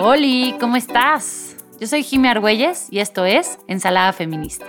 [0.00, 1.56] Oli, ¿cómo estás?
[1.80, 4.64] Yo soy Jimmy Argüelles y esto es Ensalada Feminista,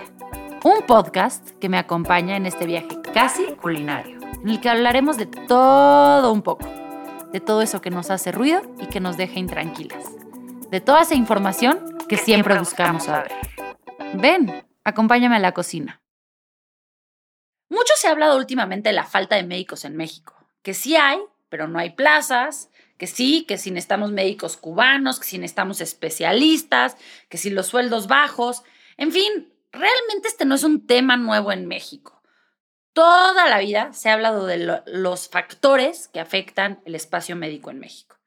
[0.64, 5.26] un podcast que me acompaña en este viaje casi culinario, en el que hablaremos de
[5.26, 6.66] todo un poco,
[7.32, 10.04] de todo eso que nos hace ruido y que nos deja intranquilas,
[10.68, 13.30] de toda esa información que, siempre, buscamos saber.
[14.14, 16.02] Ven, acompáñame a la cocina.
[17.68, 21.20] Mucho se ha hablado últimamente de la falta de médicos en México, que sí hay,
[21.48, 22.69] pero no hay plazas,
[23.00, 26.98] que sí, que si necesitamos médicos cubanos, que si necesitamos especialistas,
[27.30, 28.62] que si los sueldos bajos,
[28.98, 32.22] en fin, realmente este no es un tema nuevo en México.
[32.92, 37.78] Toda la vida se ha hablado de los factores que afectan el espacio médico en
[37.78, 38.18] México.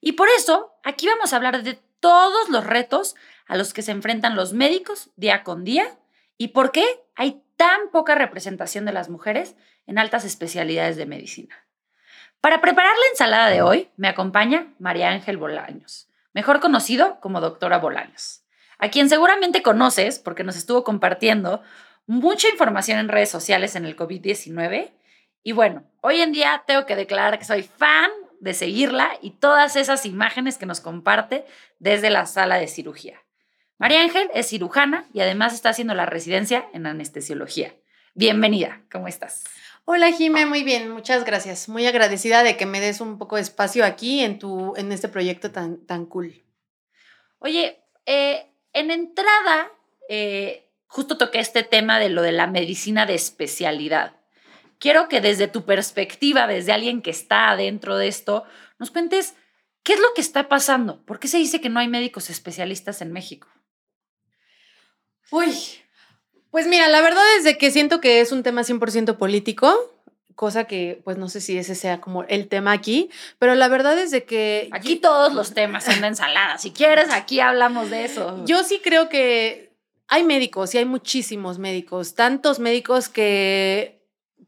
[0.00, 3.14] Y por eso, aquí vamos a hablar de todos los retos
[3.46, 5.96] a los que se enfrentan los médicos día con día
[6.36, 9.54] y por qué hay tan poca representación de las mujeres
[9.86, 11.67] en altas especialidades de medicina.
[12.40, 17.78] Para preparar la ensalada de hoy me acompaña María Ángel Bolaños, mejor conocido como doctora
[17.78, 18.44] Bolaños,
[18.78, 21.62] a quien seguramente conoces porque nos estuvo compartiendo
[22.06, 24.92] mucha información en redes sociales en el COVID-19.
[25.42, 29.74] Y bueno, hoy en día tengo que declarar que soy fan de seguirla y todas
[29.74, 31.44] esas imágenes que nos comparte
[31.80, 33.20] desde la sala de cirugía.
[33.78, 37.74] María Ángel es cirujana y además está haciendo la residencia en anestesiología.
[38.14, 39.44] Bienvenida, ¿cómo estás?
[39.90, 41.66] Hola Jime, muy bien, muchas gracias.
[41.66, 45.08] Muy agradecida de que me des un poco de espacio aquí en, tu, en este
[45.08, 46.44] proyecto tan, tan cool.
[47.38, 49.72] Oye, eh, en entrada,
[50.10, 54.14] eh, justo toqué este tema de lo de la medicina de especialidad.
[54.78, 58.44] Quiero que desde tu perspectiva, desde alguien que está dentro de esto,
[58.78, 59.36] nos cuentes
[59.84, 61.02] qué es lo que está pasando.
[61.06, 63.48] ¿Por qué se dice que no hay médicos especialistas en México?
[65.30, 65.50] Uy,
[66.50, 69.92] pues mira, la verdad es de que siento que es un tema 100% político,
[70.34, 73.98] cosa que pues no sé si ese sea como el tema aquí, pero la verdad
[73.98, 74.68] es de que...
[74.72, 78.44] Aquí todos los temas son de ensalada, si quieres aquí hablamos de eso.
[78.44, 79.72] Yo sí creo que
[80.06, 83.97] hay médicos y hay muchísimos médicos, tantos médicos que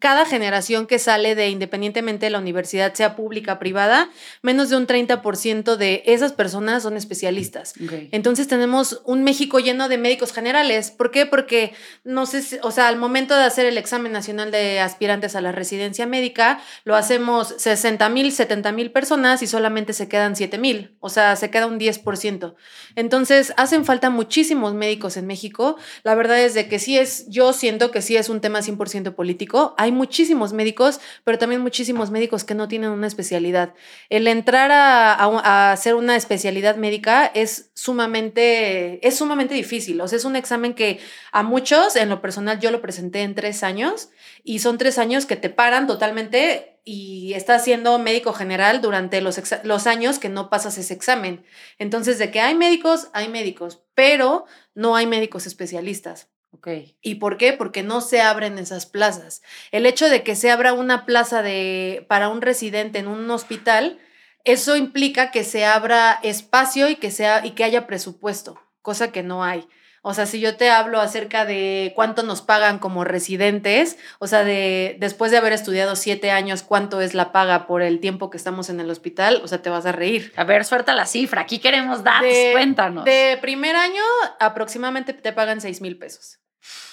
[0.01, 4.11] cada generación que sale de independientemente de la universidad, sea pública o privada,
[4.43, 7.75] menos de un 30% de esas personas son especialistas.
[8.11, 10.91] Entonces tenemos un México lleno de médicos generales.
[10.91, 11.27] ¿Por qué?
[11.27, 15.43] Porque no sé, o sea, al momento de hacer el examen nacional de aspirantes a
[15.43, 20.57] la residencia médica, lo hacemos 60 mil, 70 mil personas y solamente se quedan 7
[20.57, 20.97] mil.
[21.01, 22.55] O sea, se queda un 10%.
[22.97, 25.77] Entonces hacen falta muchísimos médicos en México.
[26.05, 29.15] La verdad es de que sí es, yo siento que sí es un tema 100%
[29.15, 29.75] político.
[29.77, 33.75] Hay muchísimos médicos, pero también muchísimos médicos que no tienen una especialidad.
[34.09, 40.01] El entrar a, hacer una especialidad médica es sumamente, es sumamente difícil.
[40.01, 41.01] O sea, es un examen que
[41.33, 44.11] a muchos, en lo personal, yo lo presenté en tres años
[44.45, 49.87] y son tres años que te paran totalmente y estás siendo médico general durante los
[49.87, 51.45] años que no pasas ese examen.
[51.79, 56.29] Entonces, de que hay médicos, hay médicos, pero no hay médicos especialistas.
[56.61, 56.95] Okay.
[57.01, 57.55] ¿Y por qué?
[57.55, 59.43] Porque no se abren esas plazas.
[59.73, 63.99] El hecho de que se abra una plaza de, para un residente en un hospital,
[64.45, 69.23] eso implica que se abra espacio y que, sea, y que haya presupuesto, cosa que
[69.23, 69.67] no hay.
[70.03, 74.45] O sea, si yo te hablo acerca de cuánto nos pagan como residentes, o sea,
[74.45, 78.39] de después de haber estudiado siete años, cuánto es la paga por el tiempo que
[78.39, 80.33] estamos en el hospital, o sea, te vas a reír.
[80.37, 83.05] A ver, suelta la cifra, aquí queremos datos, cuéntanos.
[83.05, 84.03] De primer año,
[84.39, 86.39] aproximadamente te pagan seis mil pesos.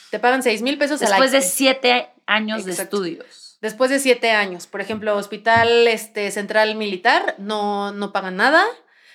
[0.09, 3.57] Te pagan seis mil pesos Después de siete años de estudios.
[3.61, 4.67] Después de siete años.
[4.67, 8.63] Por ejemplo, Hospital este, Central Militar no, no pagan nada.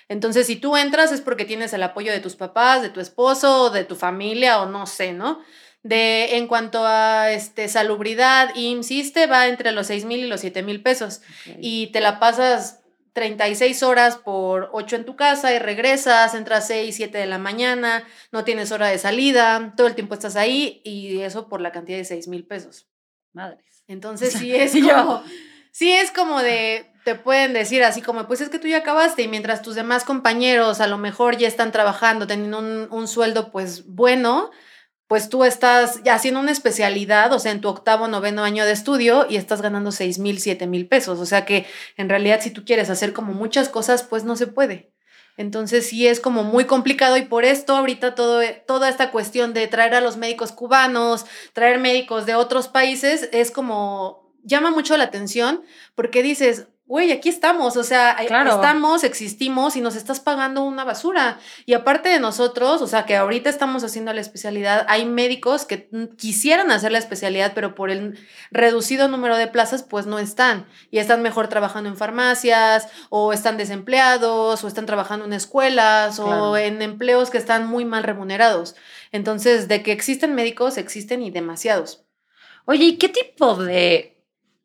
[0.08, 3.70] Entonces, si tú entras es porque tienes el apoyo de tus papás, de tu esposo,
[3.70, 5.40] de tu familia o no sé, ¿no?
[5.82, 10.62] De, en cuanto a este, salubridad, IMSS va entre los seis mil y los siete
[10.62, 11.22] mil pesos.
[11.58, 12.81] Y te la pasas
[13.12, 18.04] 36 horas por 8 en tu casa y regresas, entras 6, 7 de la mañana,
[18.30, 21.98] no tienes hora de salida, todo el tiempo estás ahí y eso por la cantidad
[21.98, 22.88] de 6 mil pesos.
[23.32, 23.84] Madres.
[23.86, 25.22] Entonces sí es como,
[25.70, 29.22] sí es como de, te pueden decir así como, pues es que tú ya acabaste
[29.22, 33.50] y mientras tus demás compañeros a lo mejor ya están trabajando, teniendo un, un sueldo
[33.50, 34.50] pues bueno,
[35.12, 39.26] pues tú estás haciendo una especialidad, o sea, en tu octavo, noveno año de estudio
[39.28, 41.18] y estás ganando seis mil, siete mil pesos.
[41.18, 41.66] O sea que
[41.98, 44.94] en realidad si tú quieres hacer como muchas cosas, pues no se puede.
[45.36, 49.66] Entonces sí es como muy complicado y por esto ahorita todo, toda esta cuestión de
[49.66, 55.04] traer a los médicos cubanos, traer médicos de otros países, es como llama mucho la
[55.04, 55.62] atención
[55.94, 61.38] porque dices, güey, aquí estamos, o sea, estamos, existimos y nos estás pagando una basura.
[61.64, 65.88] Y aparte de nosotros, o sea, que ahorita estamos haciendo la especialidad, hay médicos que
[66.18, 68.18] quisieran hacer la especialidad, pero por el
[68.50, 70.66] reducido número de plazas, pues no están.
[70.90, 76.56] Y están mejor trabajando en farmacias, o están desempleados, o están trabajando en escuelas, o
[76.56, 78.76] en empleos que están muy mal remunerados.
[79.12, 82.04] Entonces, de que existen médicos, existen y demasiados.
[82.64, 84.11] Oye, ¿y qué tipo de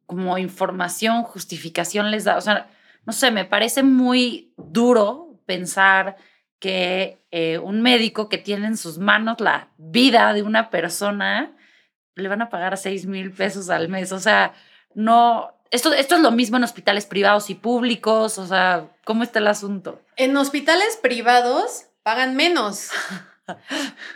[0.07, 2.38] como información, justificación les da.
[2.38, 2.68] O sea,
[3.06, 6.18] no sé, me parece muy duro pensar
[6.59, 11.56] que eh, un médico que tiene en sus manos la vida de una persona
[12.15, 14.12] le van a pagar 6 mil pesos al mes.
[14.12, 14.54] O sea,
[14.95, 15.54] no.
[15.69, 18.39] Esto, esto es lo mismo en hospitales privados y públicos.
[18.39, 20.01] O sea, ¿cómo está el asunto?
[20.15, 22.89] En hospitales privados pagan menos.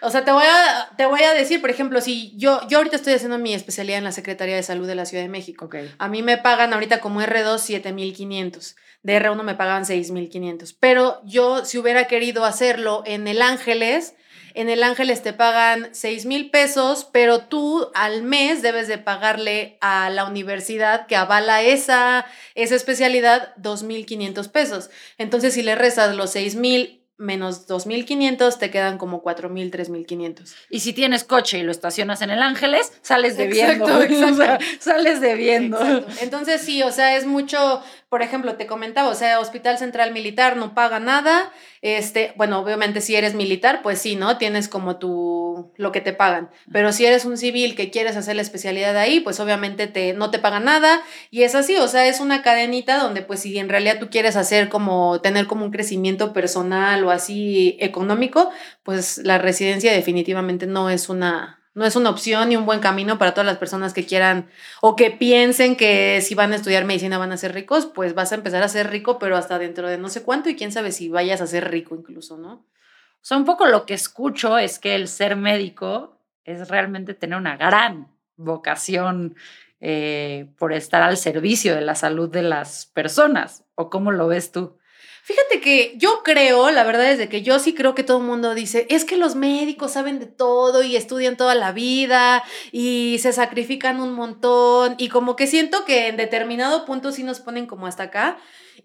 [0.01, 2.95] O sea, te voy, a, te voy a decir, por ejemplo, si yo, yo ahorita
[2.95, 5.69] estoy haciendo mi especialidad en la Secretaría de Salud de la Ciudad de México.
[5.97, 8.75] A mí me pagan ahorita como R2 7500.
[9.03, 10.73] De R1 me pagaban 6500.
[10.73, 14.15] Pero yo, si hubiera querido hacerlo en el Ángeles,
[14.53, 19.77] en el Ángeles te pagan 6 mil pesos, pero tú al mes debes de pagarle
[19.81, 22.25] a la universidad que avala esa,
[22.55, 24.89] esa especialidad 2.500 pesos.
[25.17, 30.53] Entonces, si le rezas los 6 mil menos 2.500, te quedan como 4.000, 3.500.
[30.69, 34.01] Y si tienes coche y lo estacionas en el Ángeles, sales debiendo.
[34.03, 35.79] Exacto, sales debiendo.
[36.21, 40.57] Entonces sí, o sea, es mucho, por ejemplo, te comentaba, o sea, Hospital Central Militar
[40.57, 41.49] no paga nada,
[41.81, 44.37] este, bueno, obviamente si eres militar, pues sí, ¿no?
[44.37, 48.35] Tienes como tu, lo que te pagan, pero si eres un civil que quieres hacer
[48.35, 52.05] la especialidad ahí, pues obviamente te, no te pagan nada y es así, o sea,
[52.05, 55.71] es una cadenita donde pues si en realidad tú quieres hacer como, tener como un
[55.71, 58.51] crecimiento personal o así económico,
[58.83, 63.17] pues la residencia definitivamente no es una, no es una opción ni un buen camino
[63.17, 64.49] para todas las personas que quieran
[64.81, 68.31] o que piensen que si van a estudiar medicina van a ser ricos, pues vas
[68.31, 70.91] a empezar a ser rico, pero hasta dentro de no sé cuánto y quién sabe
[70.91, 72.53] si vayas a ser rico incluso, ¿no?
[72.53, 77.37] O sea, un poco lo que escucho es que el ser médico es realmente tener
[77.37, 79.35] una gran vocación
[79.79, 83.63] eh, por estar al servicio de la salud de las personas.
[83.75, 84.77] ¿O cómo lo ves tú?
[85.23, 88.23] Fíjate que yo creo, la verdad es de que yo sí creo que todo el
[88.23, 93.19] mundo dice, es que los médicos saben de todo y estudian toda la vida y
[93.21, 97.67] se sacrifican un montón y como que siento que en determinado punto sí nos ponen
[97.67, 98.37] como hasta acá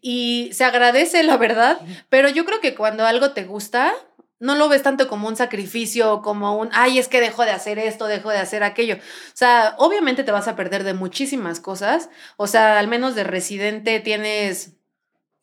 [0.02, 1.80] y se agradece la verdad,
[2.10, 3.94] pero yo creo que cuando algo te gusta,
[4.38, 7.78] no lo ves tanto como un sacrificio, como un, ay, es que dejo de hacer
[7.78, 8.96] esto, dejo de hacer aquello.
[8.96, 12.10] O sea, obviamente te vas a perder de muchísimas cosas.
[12.36, 14.75] O sea, al menos de residente tienes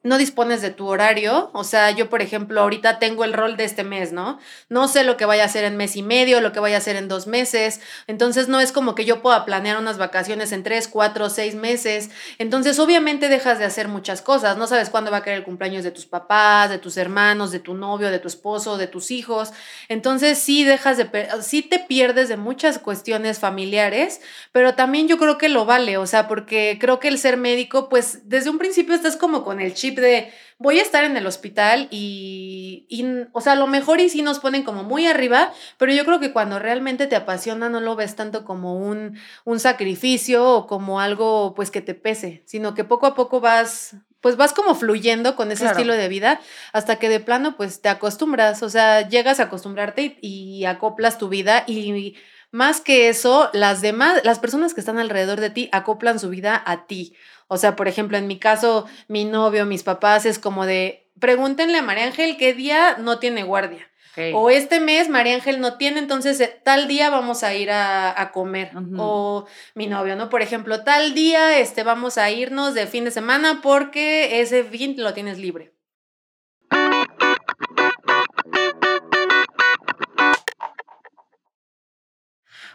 [0.03, 1.49] no dispones de tu horario.
[1.53, 4.37] O sea, yo, por ejemplo, ahorita tengo el rol de este mes, ¿no?
[4.69, 6.79] No sé lo que vaya a hacer en mes y medio, lo que vaya a
[6.79, 7.79] hacer en dos meses.
[8.07, 12.09] Entonces, no es como que yo pueda planear unas vacaciones en tres, cuatro, seis meses.
[12.37, 14.57] Entonces, obviamente dejas de hacer muchas cosas.
[14.57, 17.59] No sabes cuándo va a caer el cumpleaños de tus papás, de tus hermanos, de
[17.59, 19.53] tu novio, de tu esposo, de tus hijos.
[19.87, 21.09] Entonces, sí dejas de,
[21.41, 24.19] sí te pierdes de muchas cuestiones familiares,
[24.51, 25.97] pero también yo creo que lo vale.
[25.97, 29.61] O sea, porque creo que el ser médico, pues, desde un principio estás como con
[29.61, 32.87] el chip de voy a estar en el hospital y,
[33.33, 36.19] o sea, a lo mejor y sí nos ponen como muy arriba, pero yo creo
[36.19, 41.01] que cuando realmente te apasiona no lo ves tanto como un, un sacrificio o como
[41.01, 45.35] algo pues que te pese, sino que poco a poco vas pues vas como fluyendo
[45.35, 46.39] con ese estilo de vida
[46.71, 51.17] hasta que de plano pues te acostumbras, o sea, llegas a acostumbrarte y, y acoplas
[51.17, 52.15] tu vida y
[52.53, 56.61] más que eso, las demás, las personas que están alrededor de ti acoplan su vida
[56.63, 57.15] a ti.
[57.47, 61.79] O sea, por ejemplo, en mi caso, mi novio, mis papás, es como de, pregúntenle
[61.79, 63.89] a María Ángel qué día no tiene guardia.
[64.33, 68.29] O este mes María Ángel no tiene, entonces eh, tal día vamos a ir a,
[68.31, 68.69] comer.
[68.97, 70.29] O mi novio, ¿no?
[70.29, 74.93] Por ejemplo, tal día este, vamos a irnos de fin de semana porque ese fin
[74.97, 75.73] lo tienes libre.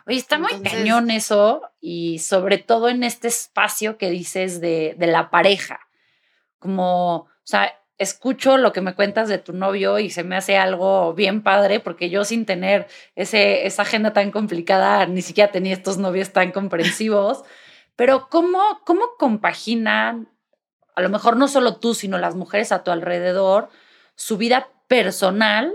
[0.08, 5.06] Oye, está muy cañón eso y sobre todo en este espacio que dices de, de
[5.06, 5.80] la pareja.
[6.58, 10.56] Como, o sea, escucho lo que me cuentas de tu novio y se me hace
[10.56, 12.86] algo bien padre porque yo sin tener
[13.16, 17.44] ese, esa agenda tan complicada ni siquiera tenía estos novios tan comprensivos.
[17.94, 20.30] Pero ¿cómo, cómo compaginan,
[20.94, 23.68] a lo mejor no solo tú, sino las mujeres a tu alrededor,
[24.14, 25.74] su vida personal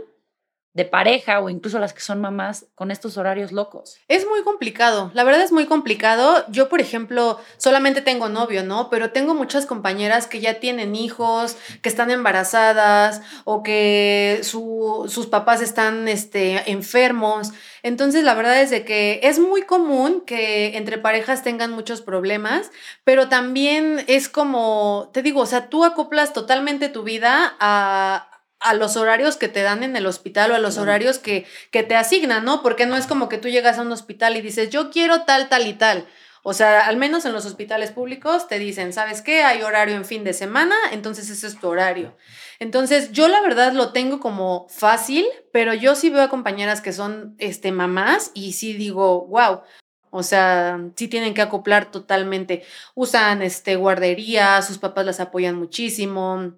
[0.74, 3.98] de pareja o incluso las que son mamás con estos horarios locos?
[4.08, 6.46] Es muy complicado, la verdad es muy complicado.
[6.50, 8.89] Yo, por ejemplo, solamente tengo novio, ¿no?
[8.89, 15.62] Pero tengo muchas compañeras que ya tienen hijos, que están embarazadas o que sus papás
[15.62, 17.51] están este, enfermos.
[17.84, 22.72] Entonces, la verdad es de que es muy común que entre parejas tengan muchos problemas,
[23.03, 28.30] pero también es como, te digo, o sea, tú acoplas totalmente tu vida a,
[28.63, 31.84] a los horarios que te dan en el hospital o a los horarios que, que
[31.84, 32.63] te asignan, ¿no?
[32.63, 35.50] Porque no es como que tú llegas a un hospital y dices, yo quiero tal,
[35.50, 36.08] tal y tal.
[36.46, 39.43] O sea, al menos en los hospitales públicos te dicen, ¿sabes qué?
[39.43, 42.17] Hay horario en fin de semana, entonces ese es tu horario.
[42.60, 46.91] Entonces, yo la verdad lo tengo como fácil, pero yo sí veo a compañeras que
[46.91, 49.62] son este, mamás y sí digo, wow.
[50.10, 52.63] O sea, sí tienen que acoplar totalmente.
[52.93, 56.53] Usan este, guardería, sus papás las apoyan muchísimo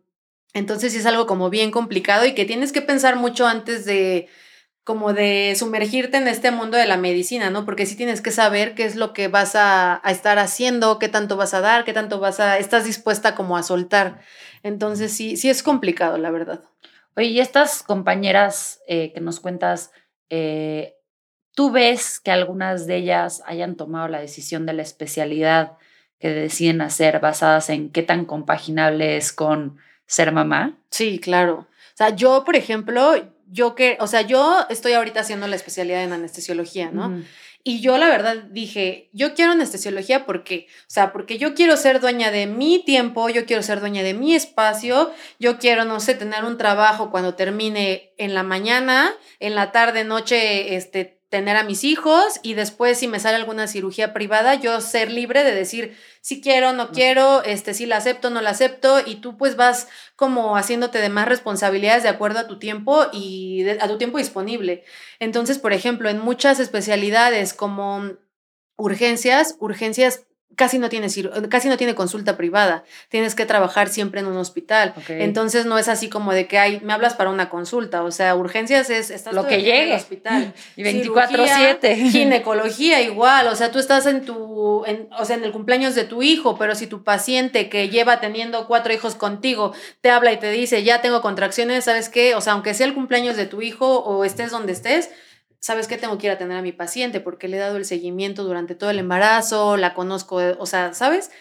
[0.56, 4.30] entonces sí es algo como bien complicado y que tienes que pensar mucho antes de
[4.86, 7.66] como de sumergirte en este mundo de la medicina, ¿no?
[7.66, 11.36] Porque sí tienes que saber qué es lo que vas a, estar haciendo, qué tanto
[11.36, 14.22] vas a dar, qué tanto vas a, estás dispuesta como a soltar.
[14.64, 16.64] Entonces sí, sí es complicado, la verdad.
[17.18, 19.92] Oye, y estas compañeras eh, que nos cuentas,
[20.30, 20.96] eh,
[21.54, 25.78] ¿tú ves que algunas de ellas hayan tomado la decisión de la especialidad
[26.18, 30.78] que deciden hacer basadas en qué tan compaginable es con ser mamá?
[30.90, 31.68] Sí, claro.
[31.70, 33.14] O sea, yo, por ejemplo,
[33.48, 37.24] yo que, o sea, yo estoy ahorita haciendo la especialidad en anestesiología, ¿no?
[37.68, 42.00] Y yo la verdad dije, yo quiero anestesiología porque, o sea, porque yo quiero ser
[42.00, 46.14] dueña de mi tiempo, yo quiero ser dueña de mi espacio, yo quiero, no sé,
[46.14, 51.64] tener un trabajo cuando termine en la mañana, en la tarde, noche, este, tener a
[51.64, 55.98] mis hijos y después si me sale alguna cirugía privada, yo ser libre de decir
[56.22, 59.88] si quiero, no quiero, este, si la acepto, no la acepto y tú pues vas
[60.16, 64.84] como haciéndote de más responsabilidades de acuerdo a tu tiempo y a tu tiempo disponible.
[65.20, 68.14] Entonces, por ejemplo, en muchas especialidades como
[68.78, 71.08] urgencias, urgencias casi no tiene,
[71.50, 72.84] casi no tiene consulta privada.
[73.10, 74.94] Tienes que trabajar siempre en un hospital.
[75.08, 78.04] Entonces no es así como de que hay, me hablas para una consulta.
[78.04, 79.84] O sea, urgencias es estás lo que llegue.
[79.84, 80.54] En el hospital.
[80.76, 82.10] Y 24/7.
[82.12, 83.48] Ginecología igual.
[83.48, 86.76] O sea, tú estás en tu, o sea, en el cumpleaños de tu hijo, pero
[86.76, 91.02] si tu paciente que lleva teniendo cuatro hijos contigo te habla y te dice, ya
[91.02, 92.36] tengo contracciones, ¿sabes qué?
[92.36, 95.10] O sea, aunque sea el cumpleaños de tu hijo o estés donde estés,
[95.66, 95.98] ¿sabes qué?
[95.98, 98.76] Tengo que ir a tener a mi paciente porque le he dado el seguimiento durante
[98.76, 101.32] todo el embarazo, la conozco, o sea, ¿sabes?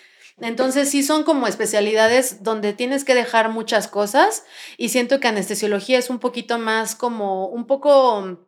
[0.40, 4.45] Entonces sí son como especialidades donde tienes que dejar muchas cosas
[4.78, 8.38] y siento que anestesiología es un poquito más como, un poco,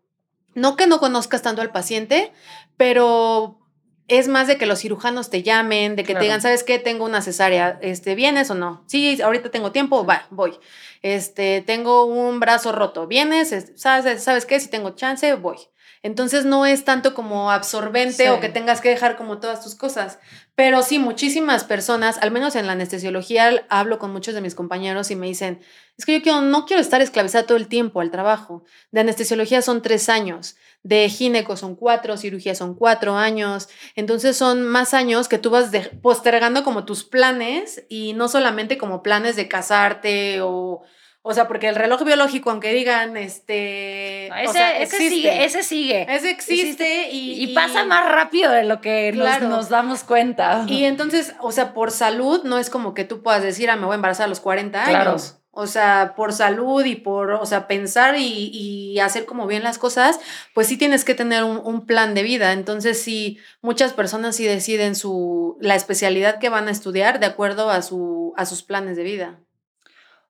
[0.55, 2.33] no que no conozcas tanto al paciente,
[2.79, 3.59] pero
[4.09, 6.79] es más de que los cirujanos te llamen, de que te digan, ¿sabes qué?
[6.79, 8.85] Tengo una cesárea, este, ¿vienes o no?
[8.87, 10.59] Sí, ahorita tengo tiempo, va, voy
[11.03, 14.59] este, tengo un brazo roto, vienes, ¿sabes, ¿sabes qué?
[14.59, 15.57] Si tengo chance, voy.
[16.03, 20.19] Entonces no es tanto como absorbente o que tengas que dejar como todas tus cosas.
[20.55, 25.11] Pero sí, muchísimas personas, al menos en la anestesiología, hablo con muchos de mis compañeros
[25.11, 25.61] y me dicen,
[25.97, 28.65] es que yo no quiero estar esclavizada todo el tiempo al trabajo.
[28.91, 33.69] De anestesiología son tres años, de gineco son cuatro, cirugía son cuatro años.
[33.95, 35.71] Entonces son más años que tú vas
[36.03, 40.83] postergando como tus planes y no solamente como planes de casarte o
[41.29, 44.29] o sea, porque el reloj biológico, aunque digan, este.
[44.29, 46.07] ese, sigue, ese sigue.
[46.09, 50.65] Ese existe, y, pasa más rápido de lo que nos, damos cuenta.
[50.69, 53.87] Y entonces, o sea, por salud, no es como que tú puedas decir, ah, me
[53.87, 55.41] voy a embarazar a los 40 años.
[55.59, 60.21] O sea, por salud y por, o sea, pensar y, hacer como bien las cosas,
[60.55, 62.53] pues sí tienes que tener un, un, plan de vida.
[62.53, 67.71] Entonces, sí, muchas personas sí deciden su, la especialidad que van a estudiar de acuerdo
[67.71, 69.41] a, su, a sus planes de vida.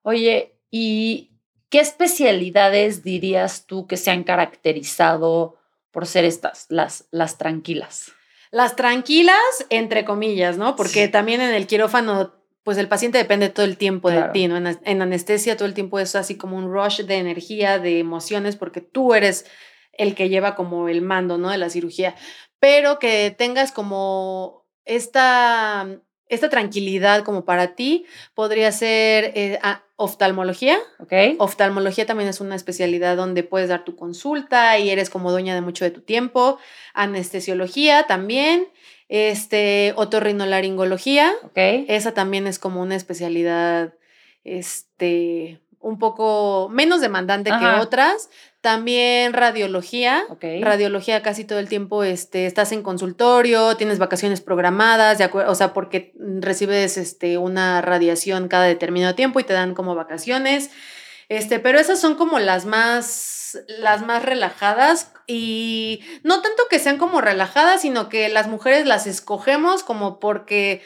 [0.02, 1.32] Oye, ¿Y
[1.70, 5.56] qué especialidades dirías tú que se han caracterizado
[5.90, 8.12] por ser estas, las, las tranquilas?
[8.50, 9.36] Las tranquilas,
[9.70, 10.76] entre comillas, ¿no?
[10.76, 12.34] Porque también en el quirófano,
[12.66, 14.56] pues el paciente depende todo el tiempo de ti, ¿no?
[14.56, 18.56] En, en, anestesia todo el tiempo es así como un rush de energía, de emociones,
[18.56, 19.46] porque tú eres
[19.92, 21.48] el que lleva como el mando, ¿no?
[21.48, 22.16] De la cirugía.
[22.58, 25.86] Pero que tengas como esta
[26.28, 28.04] esta tranquilidad como para ti
[28.34, 29.60] podría ser eh,
[29.94, 30.76] oftalmología.
[30.98, 31.36] Okay.
[31.38, 35.60] Oftalmología también es una especialidad donde puedes dar tu consulta y eres como dueña de
[35.60, 36.58] mucho de tu tiempo.
[36.94, 38.66] Anestesiología también.
[39.08, 41.32] Este, otorrinolaringología.
[41.50, 41.84] Okay.
[41.88, 43.94] Esa también es como una especialidad,
[44.44, 48.28] este, un poco menos demandante que otras.
[48.60, 50.24] También radiología.
[50.60, 55.72] Radiología casi todo el tiempo este, estás en consultorio, tienes vacaciones programadas, de o sea,
[55.72, 60.70] porque recibes este, una radiación cada determinado tiempo y te dan como vacaciones.
[61.28, 66.98] Este, pero esas son como las más, las más relajadas y no tanto que sean
[66.98, 70.82] como relajadas, sino que las mujeres las escogemos como porque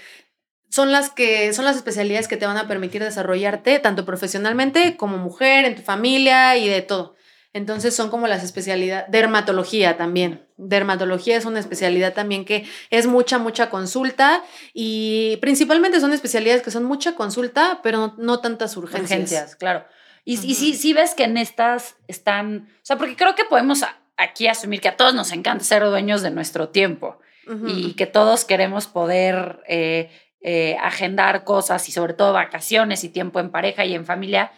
[0.70, 5.18] son las que son las especialidades que te van a permitir desarrollarte tanto profesionalmente como
[5.18, 7.16] mujer, en tu familia y de todo.
[7.52, 10.46] Entonces son como las especialidades, dermatología también.
[10.56, 16.70] Dermatología es una especialidad también que es mucha, mucha consulta y principalmente son especialidades que
[16.70, 19.10] son mucha consulta, pero no, tantas urgencias.
[19.10, 19.84] Urgencias, claro.
[20.24, 23.84] Y, y sí, sí ves que en estas están, o sea, porque creo que podemos
[24.16, 27.18] aquí asumir que a todos nos encanta ser dueños de nuestro tiempo
[27.66, 30.08] y que todos queremos poder eh,
[30.40, 34.52] eh, agendar cosas y sobre todo vacaciones y tiempo en pareja y en familia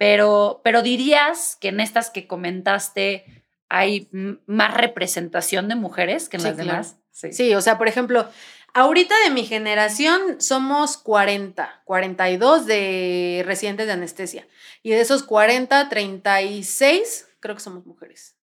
[0.00, 4.08] pero, pero dirías que en estas que comentaste hay
[4.46, 6.96] más representación de mujeres que en las demás.
[7.10, 7.34] Sí.
[7.34, 8.26] sí, o sea, por ejemplo,
[8.74, 14.48] ahorita de mi generación somos 40, 42 de residentes de anestesia.
[14.82, 18.36] Y de esos 40, 36 creo que somos mujeres.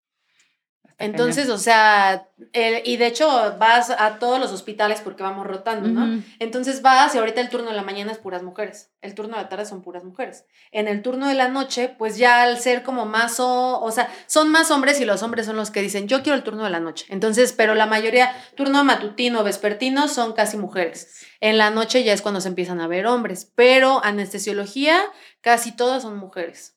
[0.99, 6.23] Entonces, o sea, y de hecho vas a todos los hospitales porque vamos rotando, ¿no?
[6.39, 9.43] Entonces vas y ahorita el turno de la mañana es puras mujeres, el turno de
[9.43, 10.45] la tarde son puras mujeres.
[10.71, 14.11] En el turno de la noche, pues ya al ser como más, o, o sea,
[14.25, 16.71] son más hombres y los hombres son los que dicen, yo quiero el turno de
[16.71, 17.05] la noche.
[17.09, 21.25] Entonces, pero la mayoría, turno matutino, vespertino, son casi mujeres.
[21.41, 24.99] En la noche ya es cuando se empiezan a ver hombres, pero anestesiología,
[25.41, 26.76] casi todas son mujeres.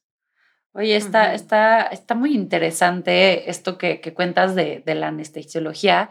[0.72, 6.10] Oye, está, está, está muy interesante esto que, cuentas de, la anestesiología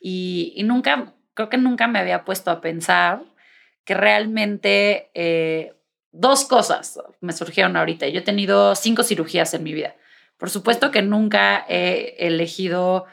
[0.00, 3.22] y, nunca, creo que nunca me había puesto a pensar
[3.84, 5.74] que realmente eh,
[6.12, 8.06] dos cosas me surgieron ahorita.
[8.06, 9.96] Yo he tenido cinco cirugías en mi vida.
[10.38, 13.06] Por supuesto que nunca he elegido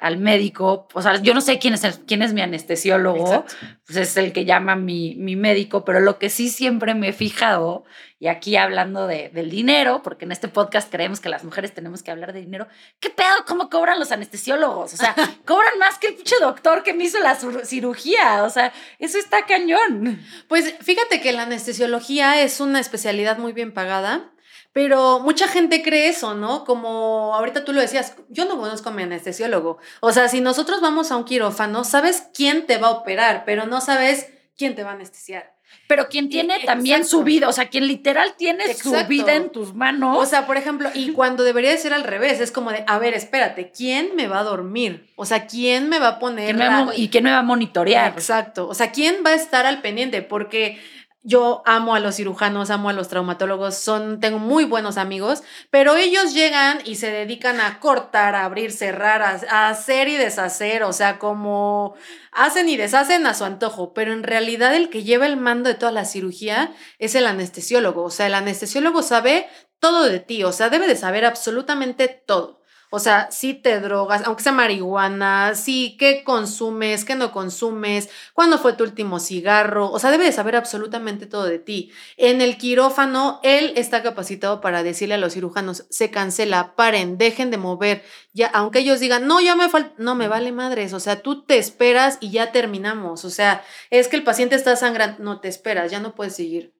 [0.00, 3.44] al médico, o sea, yo no sé quién es, quién es mi anestesiólogo,
[3.84, 7.12] pues es el que llama mi, mi, médico, pero lo que sí siempre me he
[7.12, 7.84] fijado,
[8.20, 12.04] y aquí hablando de, del dinero, porque en este podcast creemos que las mujeres tenemos
[12.04, 12.68] que hablar de dinero,
[13.00, 13.34] ¿qué pedo?
[13.48, 14.94] ¿Cómo cobran los anestesiólogos?
[14.94, 18.72] O sea, cobran más que el pinche doctor que me hizo la cirugía, o sea,
[19.00, 20.20] eso está cañón.
[20.46, 24.33] Pues fíjate que la anestesiología es una especialidad muy bien pagada
[24.74, 26.64] pero mucha gente cree eso, ¿no?
[26.64, 29.78] Como ahorita tú lo decías, yo no conozco a mi anestesiólogo.
[30.00, 33.66] O sea, si nosotros vamos a un quirófano, sabes quién te va a operar, pero
[33.66, 35.54] no sabes quién te va a anestesiar.
[35.86, 39.74] Pero quien tiene también su vida, o sea, quien literal tiene su vida en tus
[39.74, 40.16] manos.
[40.18, 42.98] O sea, por ejemplo, y cuando debería de ser al revés, es como de, a
[42.98, 45.08] ver, espérate, ¿quién me va a dormir?
[45.14, 46.56] O sea, ¿quién me va a poner...
[46.96, 48.12] y quién me va a monitorear.
[48.12, 50.22] Exacto, o sea, ¿quién va a estar al pendiente?
[50.22, 50.80] Porque
[51.24, 55.96] yo amo a los cirujanos, amo a los traumatólogos, son, tengo muy buenos amigos, pero
[55.96, 60.92] ellos llegan y se dedican a cortar, a abrir, cerrar, a, hacer y deshacer, o
[60.92, 61.94] sea, como
[62.30, 65.76] hacen y deshacen a su antojo, pero en realidad el que lleva el mando de
[65.76, 70.52] toda la cirugía es el anestesiólogo, o sea, el anestesiólogo sabe todo de ti, o
[70.52, 72.63] sea, debe de saber absolutamente todo.
[72.94, 78.56] O sea, si te drogas, aunque sea marihuana, sí, qué consumes, qué no consumes, cuándo
[78.56, 79.90] fue tu último cigarro.
[79.90, 81.90] O sea, debe de saber absolutamente todo de ti.
[82.16, 87.50] En el quirófano, él está capacitado para decirle a los cirujanos, se cancela, paren, dejen
[87.50, 88.04] de mover.
[88.32, 90.92] Ya, aunque ellos digan, no, ya me falta, no me vale madres.
[90.92, 93.24] O sea, tú te esperas y ya terminamos.
[93.24, 96.72] O sea, es que el paciente está sangrando, no te esperas, ya no puedes seguir.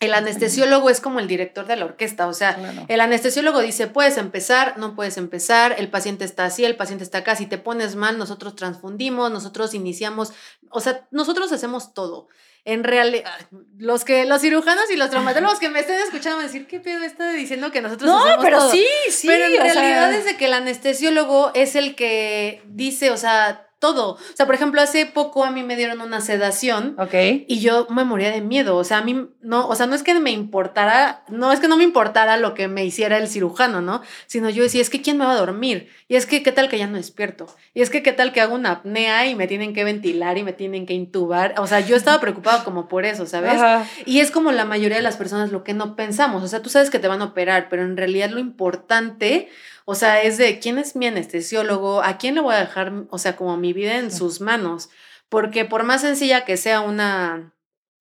[0.00, 4.16] El anestesiólogo es como el director de la orquesta, o sea, el anestesiólogo dice, puedes
[4.16, 7.96] empezar, no puedes empezar, el paciente está así, el paciente está acá, si te pones
[7.96, 10.32] mal, nosotros transfundimos, nosotros iniciamos,
[10.70, 12.28] o sea, nosotros hacemos todo.
[12.64, 13.30] En realidad,
[13.78, 17.04] los que los cirujanos y los traumatólogos que me estén escuchando me decir, ¿qué pedo
[17.04, 19.26] está diciendo que nosotros no, hacemos pero sí, sí.
[19.26, 24.12] Pero en realidad es de que el anestesiólogo es el que dice, o sea, todo.
[24.12, 26.94] O sea, por ejemplo, hace poco a mí me dieron una sedación.
[26.98, 27.14] Ok.
[27.48, 28.76] Y yo me moría de miedo.
[28.76, 31.66] O sea, a mí no, o sea, no es que me importara, no es que
[31.66, 34.02] no me importara lo que me hiciera el cirujano, ¿no?
[34.26, 35.88] Sino yo decía, es que ¿quién me va a dormir?
[36.08, 37.46] Y es que, ¿qué tal que ya no despierto?
[37.72, 40.42] Y es que, ¿qué tal que hago una apnea y me tienen que ventilar y
[40.42, 41.54] me tienen que intubar?
[41.58, 43.60] O sea, yo estaba preocupado como por eso, ¿sabes?
[44.04, 46.42] Y es como la mayoría de las personas lo que no pensamos.
[46.42, 49.48] O sea, tú sabes que te van a operar, pero en realidad lo importante,
[49.90, 53.18] o sea, es de quién es mi anestesiólogo, a quién le voy a dejar, o
[53.18, 54.88] sea, como mi vida en sus manos.
[55.28, 57.56] Porque por más sencilla que sea una,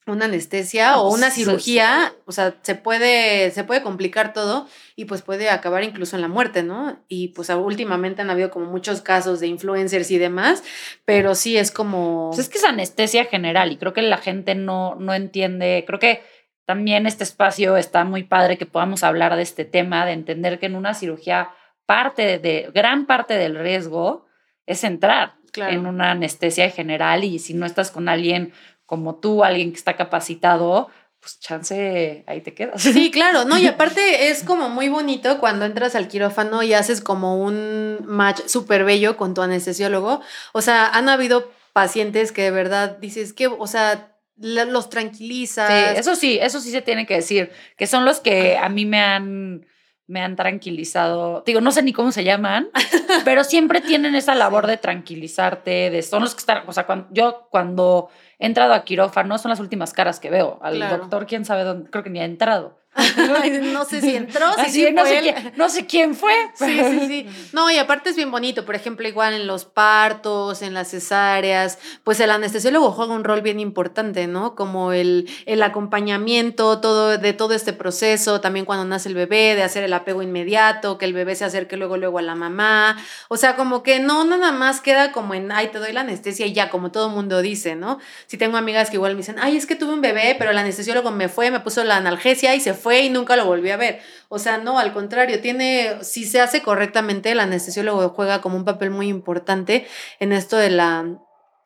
[0.05, 5.23] una anestesia o una cirugía, o sea, se puede, se puede complicar todo y pues
[5.23, 7.03] puede acabar incluso en la muerte, ¿no?
[7.07, 10.63] Y pues últimamente han habido como muchos casos de influencers y demás,
[11.05, 12.29] pero sí es como...
[12.29, 15.97] Pues es que es anestesia general y creo que la gente no, no entiende, creo
[15.97, 16.21] que
[16.65, 20.67] también este espacio está muy padre que podamos hablar de este tema, de entender que
[20.67, 21.49] en una cirugía
[21.89, 24.27] parte de, gran parte del riesgo
[24.67, 28.53] es entrar en una anestesia general y si no estás con alguien
[28.85, 32.79] como tú, alguien que está capacitado, pues chance, ahí te quedas.
[32.79, 37.01] Sí, claro, no, y aparte es como muy bonito cuando entras al quirófano y haces
[37.01, 40.21] como un match súper bello con tu anestesiólogo.
[40.53, 45.69] O sea, han habido pacientes que de verdad dices que, o sea, los tranquilizas.
[45.69, 48.85] Sí, eso sí, eso sí se tiene que decir, que son los que a mí
[48.85, 49.65] me han
[50.09, 51.43] me han tranquilizado.
[51.45, 52.69] Digo, no sé ni cómo se llaman,
[53.25, 57.07] pero siempre tienen esa labor de tranquilizarte, de son los que están, o sea, cuando,
[57.11, 60.59] yo cuando he entrado a quirófano son las últimas caras que veo.
[60.63, 62.78] Al doctor, quién sabe dónde, creo que ni ha entrado.
[63.73, 66.33] no sé si entró, si no, sé quién, no, sé quién, fue.
[66.55, 67.49] Sí, sí, sí.
[67.53, 68.65] No, y aparte es bien bonito.
[68.65, 73.41] Por ejemplo, igual en los partos, en las cesáreas, pues el anestesiólogo juega un rol
[73.41, 74.55] bien importante, ¿no?
[74.55, 79.63] Como el, el acompañamiento todo, de todo este proceso, también cuando nace el bebé, de
[79.63, 82.97] hacer el apego inmediato, que el bebé se acerque luego, luego a la mamá.
[83.29, 86.45] O sea, como que no nada más queda como en, ay, te doy la anestesia
[86.45, 87.99] y ya, como todo mundo dice, ¿no?
[88.27, 90.57] Si tengo amigas que igual me dicen, ay, es que tuve un bebé, pero el
[90.57, 93.77] anestesiólogo me fue, me puso la analgesia y se fue y nunca lo volví a
[93.77, 93.99] ver.
[94.27, 98.65] O sea, no, al contrario, tiene, si se hace correctamente, el anestesiólogo juega como un
[98.65, 99.87] papel muy importante
[100.19, 101.05] en esto de la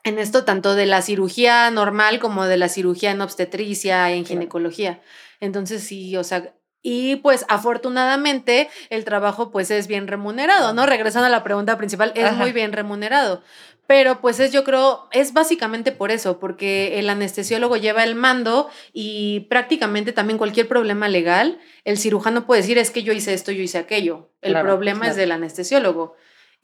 [0.05, 5.01] en esto tanto de la cirugía normal como de la cirugía en obstetricia, en ginecología.
[5.39, 10.85] Entonces sí, o sea, y pues afortunadamente el trabajo pues es bien remunerado, ¿no?
[10.85, 13.41] Regresando a la pregunta principal, es muy bien remunerado.
[13.85, 18.69] Pero pues es, yo creo, es básicamente por eso, porque el anestesiólogo lleva el mando
[18.93, 23.51] y prácticamente también cualquier problema legal, el cirujano puede decir es que yo hice esto,
[23.51, 24.29] yo hice aquello.
[24.41, 26.15] El problema es del anestesiólogo.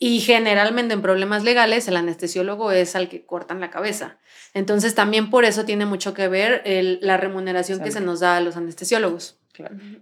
[0.01, 4.17] Y generalmente en problemas legales el anestesiólogo es al que cortan la cabeza.
[4.53, 6.63] Entonces también por eso tiene mucho que ver
[7.01, 9.38] la remuneración que se nos da a los anestesiólogos.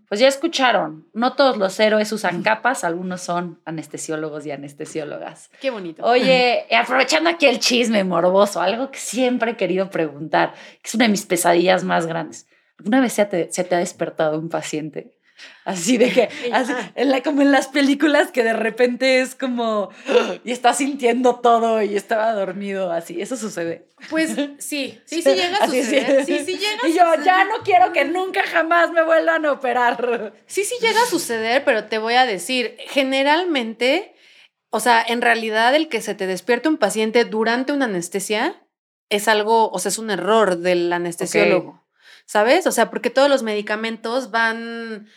[0.08, 5.50] Pues ya escucharon, no todos los héroes usan capas, algunos son anestesiólogos y anestesiólogas.
[5.60, 6.04] Qué bonito.
[6.06, 11.06] Oye, aprovechando aquí el chisme morboso, algo que siempre he querido preguntar, que es una
[11.06, 12.48] de mis pesadillas más grandes.
[12.80, 15.16] ¿Alguna vez se te ha despertado un paciente
[15.65, 19.89] Así de que, así, en la, como en las películas que de repente es como,
[20.43, 23.88] y está sintiendo todo y estaba dormido, así, eso sucede.
[24.10, 26.26] Pues sí, sí, sí llega a suceder.
[26.26, 30.34] Sí, sí, llega y yo ya no quiero que nunca jamás me vuelvan a operar.
[30.47, 34.15] Sí, sí llega a suceder, pero te voy a decir, generalmente,
[34.69, 38.63] o sea, en realidad el que se te despierte un paciente durante una anestesia
[39.10, 41.87] es algo, o sea, es un error del anestesiólogo.
[42.28, 42.68] ¿Sabes?
[42.68, 45.08] O sea, porque todos los medicamentos van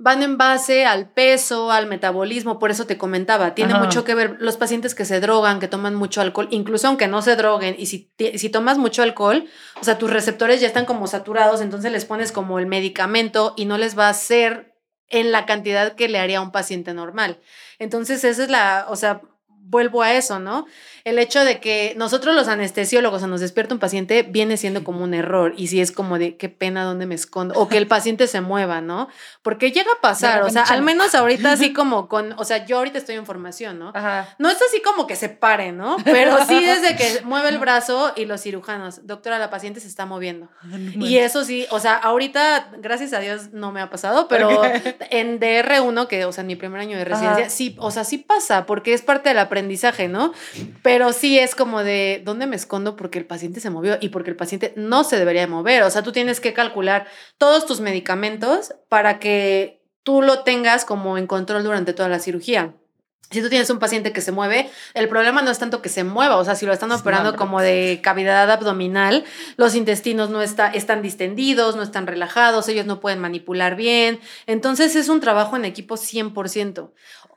[0.00, 4.36] van en base al peso, al metabolismo, por eso te comentaba, tiene mucho que ver
[4.38, 7.86] los pacientes que se drogan, que toman mucho alcohol, incluso aunque no se droguen, y
[7.86, 9.48] si, si tomas mucho alcohol,
[9.80, 13.64] o sea, tus receptores ya están como saturados, entonces les pones como el medicamento y
[13.64, 14.76] no les va a hacer
[15.08, 17.40] en la cantidad que le haría a un paciente normal.
[17.80, 19.22] Entonces, esa es la, o sea,
[19.68, 20.66] vuelvo a eso, ¿no?
[21.08, 25.02] el hecho de que nosotros los anestesiólogos se nos despierta un paciente viene siendo como
[25.02, 27.86] un error y si es como de qué pena dónde me escondo o que el
[27.86, 29.08] paciente se mueva, ¿no?
[29.42, 32.78] Porque llega a pasar, o sea, al menos ahorita así como con, o sea, yo
[32.78, 33.92] ahorita estoy en formación, ¿no?
[34.38, 35.96] No es así como que se pare, ¿no?
[36.04, 40.04] Pero sí desde que mueve el brazo y los cirujanos, doctora, la paciente se está
[40.04, 40.48] moviendo.
[41.00, 44.62] y eso sí, o sea, ahorita, gracias a Dios, no me ha pasado, pero
[45.10, 48.18] en DR1, que, o sea, en mi primer año de residencia, sí, o sea, sí
[48.18, 50.32] pasa porque es parte del aprendizaje, ¿no?
[50.82, 52.96] Pero sí es como de, ¿dónde me escondo?
[52.96, 55.82] Porque el paciente se movió y porque el paciente no se debería mover.
[55.82, 57.06] O sea, tú tienes que calcular
[57.38, 62.74] todos tus medicamentos para que tú lo tengas como en control durante toda la cirugía.
[63.30, 66.02] Si tú tienes un paciente que se mueve, el problema no es tanto que se
[66.02, 69.22] mueva, o sea, si lo están operando como de cavidad abdominal,
[69.58, 74.18] los intestinos no está, están distendidos, no están relajados, ellos no pueden manipular bien.
[74.46, 76.90] Entonces es un trabajo en equipo 100%.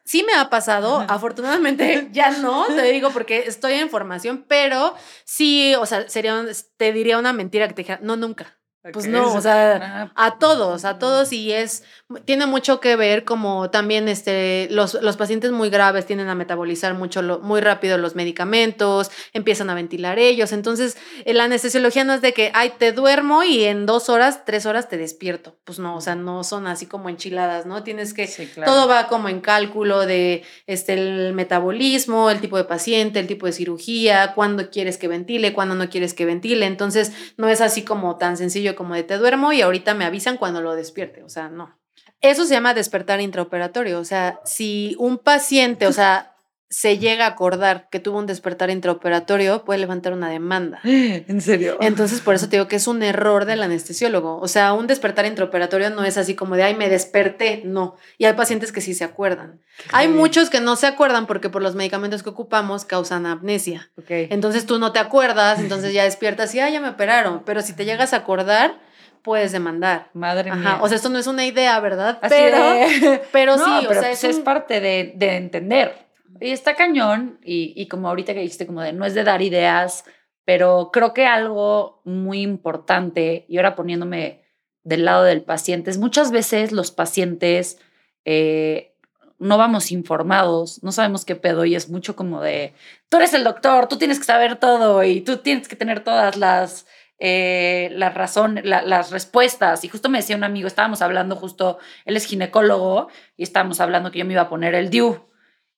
[0.06, 5.74] Sí me ha pasado, afortunadamente ya no, te digo porque estoy en formación, pero sí,
[5.76, 6.44] o sea, sería,
[6.78, 8.61] te diría una mentira que te dijera, no, nunca.
[8.94, 11.84] Pues no, o sea, a todos, a todos y es,
[12.26, 16.96] tiene mucho que ver como también este, los, los pacientes muy graves tienden a metabolizar
[16.96, 22.34] mucho, muy rápido los medicamentos, empiezan a ventilar ellos, entonces la anestesiología no es de
[22.34, 26.02] que, ay, te duermo y en dos horas, tres horas te despierto, pues no, o
[26.02, 27.84] sea, no son así como enchiladas, ¿no?
[27.84, 28.28] Tienes que,
[28.66, 33.46] todo va como en cálculo de este, el metabolismo, el tipo de paciente, el tipo
[33.46, 37.84] de cirugía, cuándo quieres que ventile, cuándo no quieres que ventile, entonces no es así
[37.84, 41.30] como tan sencillo como de te duermo y ahorita me avisan cuando lo despierte, o
[41.30, 41.78] sea, no.
[42.22, 46.31] Eso se llama despertar intraoperatorio, o sea, si un paciente, o sea,
[46.72, 50.80] se llega a acordar que tuvo un despertar intraoperatorio, puede levantar una demanda.
[50.84, 51.78] ¿En serio?
[51.82, 54.40] Entonces, por eso te digo que es un error del anestesiólogo.
[54.40, 57.62] O sea, un despertar intraoperatorio no es así como de, ay, me desperté.
[57.66, 57.96] No.
[58.18, 59.60] Y hay pacientes que sí se acuerdan.
[59.92, 63.92] Hay muchos que no se acuerdan porque por los medicamentos que ocupamos causan amnesia.
[64.08, 67.44] Entonces tú no te acuerdas, entonces ya despiertas y, ay, ya me operaron.
[67.46, 68.80] Pero si te llegas a acordar,
[69.24, 70.10] puedes demandar.
[70.14, 70.80] Madre mía.
[70.82, 72.20] O sea, esto no es una idea, ¿verdad?
[72.30, 76.11] pero, pero sí, o sea, pues es, parte de, de, entender.
[76.40, 79.42] Y está cañón, y, y como ahorita que dijiste, como de no es de dar
[79.42, 80.06] ideas,
[80.46, 84.42] pero creo que algo muy importante, y ahora poniéndome
[84.84, 87.80] del lado del paciente, es muchas veces los pacientes
[88.26, 88.96] eh,
[89.40, 92.76] no vamos informados, no sabemos qué pedo y es mucho como de,
[93.10, 96.38] tú eres el doctor, tú tienes que saber todo y tú tienes que tener todas
[96.38, 96.86] las,
[97.18, 99.84] eh, razones, las respuestas.
[99.84, 104.12] Y justo me decía un amigo, estábamos hablando justo, él es ginecólogo y estábamos hablando
[104.12, 105.31] que yo me iba a poner el DIU.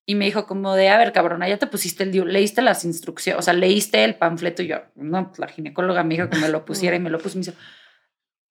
[0.06, 3.40] Y me dijo como de, a ver, cabrona, ya te pusiste el leíste las instrucciones,
[3.40, 6.50] o sea, leíste el panfleto y yo, no, pues la ginecóloga me dijo que me
[6.50, 7.58] lo pusiera y me lo puse y me dijo,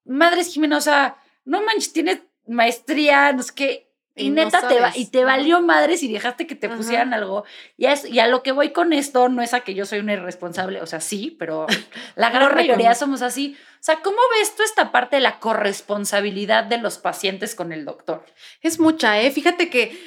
[0.04, 4.92] madres Jimena, o sea, no manches, tienes maestría, no sé qué, y, neta te, va,
[4.94, 7.44] y te valió madres y dejaste que te pusieran algo.
[7.78, 10.82] Y a lo que voy con esto no es a que yo soy una irresponsable,
[10.82, 11.66] o sea, sí, pero
[12.14, 13.56] la gran mayoría somos así.
[13.80, 17.86] O sea, ¿cómo ves tú esta parte de la corresponsabilidad de los pacientes con el
[17.86, 18.26] doctor?
[18.60, 19.30] Es mucha, ¿eh?
[19.30, 19.98] Fíjate que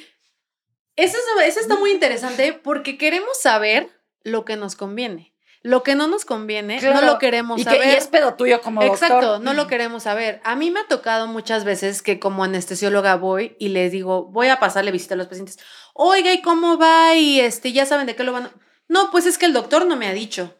[0.96, 3.88] eso, eso está muy interesante porque queremos saber
[4.22, 5.34] lo que nos conviene.
[5.62, 7.88] Lo que no nos conviene, no lo queremos saber.
[7.88, 9.08] y es pedo tuyo como doctor.
[9.08, 10.40] Exacto, no lo queremos saber.
[10.44, 14.46] A mí me ha tocado muchas veces que como anestesióloga voy y les digo, voy
[14.46, 15.58] a pasarle visita a los pacientes.
[15.92, 17.16] Oiga, ¿y cómo va?
[17.16, 18.52] Y este, ya saben de qué lo van a...
[18.86, 20.56] No, pues es que el doctor no me ha dicho.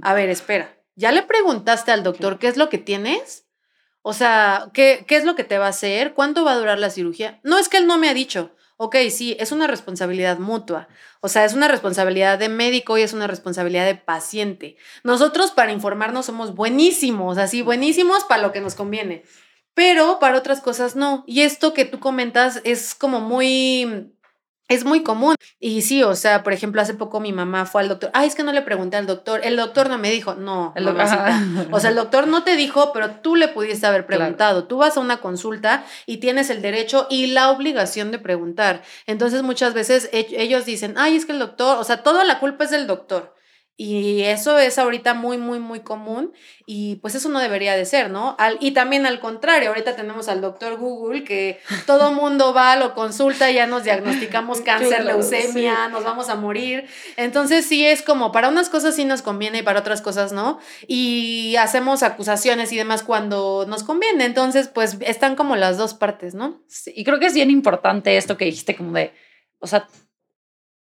[0.00, 0.74] A ver, espera.
[0.94, 3.44] ¿Ya le preguntaste al doctor qué es lo que tienes?
[4.00, 6.14] O sea, ¿qué, ¿qué es lo que te va a hacer?
[6.14, 7.40] ¿Cuánto va a durar la cirugía?
[7.42, 10.88] No, es que él no me ha dicho ok, sí, es una responsabilidad mutua.
[11.20, 14.76] O sea, es una responsabilidad de médico y es una responsabilidad de paciente.
[15.02, 19.24] Nosotros para informarnos somos buenísimos, así, buenísimos para lo que nos conviene.
[19.74, 21.24] Pero para otras cosas no.
[21.26, 24.15] Y esto que tú comentas es como muy
[24.68, 25.36] es muy común.
[25.60, 28.10] Y sí, o sea, por ejemplo, hace poco mi mamá fue al doctor.
[28.14, 29.40] Ay, es que no le pregunté al doctor.
[29.44, 30.34] El doctor no me dijo.
[30.34, 34.64] No, el o sea, el doctor no te dijo, pero tú le pudiste haber preguntado.
[34.64, 38.82] Tú vas a una consulta y tienes el derecho y la obligación de preguntar.
[39.06, 42.64] Entonces, muchas veces ellos dicen, ay, es que el doctor, o sea, toda la culpa
[42.64, 43.35] es del doctor.
[43.78, 46.32] Y eso es ahorita muy, muy, muy común
[46.64, 48.34] y pues eso no debería de ser, ¿no?
[48.38, 52.94] Al, y también al contrario, ahorita tenemos al doctor Google que todo mundo va, lo
[52.94, 56.88] consulta, ya nos diagnosticamos cáncer, leucemia, nos vamos a morir.
[57.18, 60.58] Entonces sí es como, para unas cosas sí nos conviene y para otras cosas no.
[60.86, 64.24] Y hacemos acusaciones y demás cuando nos conviene.
[64.24, 66.62] Entonces pues están como las dos partes, ¿no?
[66.66, 69.12] Sí, y creo que es bien importante esto que dijiste como de,
[69.58, 69.86] o sea,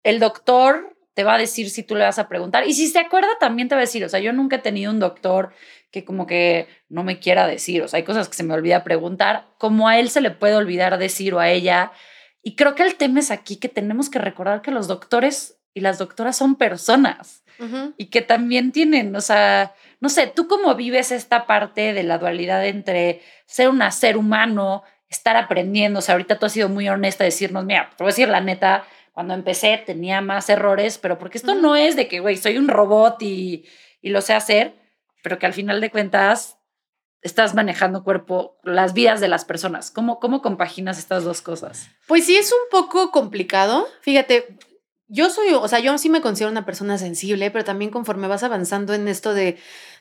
[0.01, 2.67] el doctor te va a decir si tú le vas a preguntar.
[2.67, 4.91] Y si se acuerda, también te va a decir, o sea, yo nunca he tenido
[4.91, 5.53] un doctor
[5.91, 8.83] que como que no me quiera decir, o sea, hay cosas que se me olvida
[8.83, 11.91] preguntar, como a él se le puede olvidar decir o a ella.
[12.41, 15.81] Y creo que el tema es aquí que tenemos que recordar que los doctores y
[15.81, 17.43] las doctoras son personas
[17.97, 22.17] y que también tienen, o sea, no sé, tú cómo vives esta parte de la
[22.17, 26.89] dualidad entre ser un ser humano, estar aprendiendo, o sea, ahorita tú has sido muy
[26.89, 28.85] honesta decirnos, mira, te voy a decir la neta,
[29.21, 32.67] cuando empecé tenía más errores, pero porque esto no es de que, güey, soy un
[32.67, 33.65] robot y,
[34.01, 34.73] y lo sé hacer,
[35.21, 36.57] pero que al final de cuentas
[37.21, 39.91] estás manejando cuerpo, las vidas de las personas.
[39.91, 41.87] ¿Cómo, ¿Cómo compaginas estas dos cosas?
[42.07, 43.87] Pues sí, es un poco complicado.
[44.01, 44.57] Fíjate,
[45.07, 48.41] yo soy, o sea, yo sí me considero una persona sensible, pero también conforme vas
[48.41, 49.59] avanzando en esto de,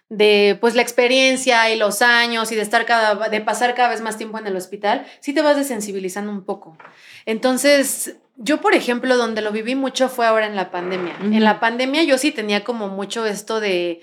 [0.09, 4.00] de pues la experiencia y los años y de estar cada, de pasar cada vez
[4.00, 6.78] más tiempo en el hospital, sí te vas desensibilizando un poco.
[7.26, 11.14] Entonces, yo, por ejemplo, donde lo viví mucho fue ahora en la pandemia.
[11.20, 14.00] En la pandemia yo sí tenía como mucho esto de,